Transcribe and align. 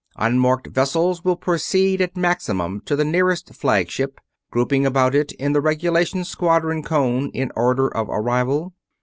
Unmarked 0.17 0.65
vessels 0.65 1.23
will 1.23 1.35
proceed 1.35 2.01
at 2.01 2.17
maximum 2.17 2.79
to 2.81 2.95
the 2.95 3.05
nearest 3.05 3.53
flagship, 3.53 4.19
grouping 4.49 4.83
about 4.83 5.13
it 5.13 5.31
in 5.33 5.53
the 5.53 5.61
regulation 5.61 6.23
squadron 6.23 6.81
cone 6.81 7.29
in 7.35 7.51
order 7.55 7.87
of 7.95 8.09
arrival. 8.09 8.73